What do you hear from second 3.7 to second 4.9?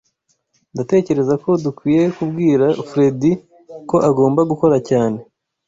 ko agomba gukora